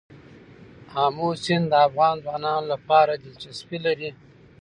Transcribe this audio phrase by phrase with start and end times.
[1.03, 4.09] آمو سیند د افغان ځوانانو لپاره دلچسپي لري.